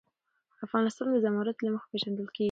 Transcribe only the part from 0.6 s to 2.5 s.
افغانستان د زمرد له مخې پېژندل کېږي.